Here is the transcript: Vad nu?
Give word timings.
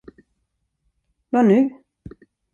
Vad 1.31 1.45
nu? 1.45 1.83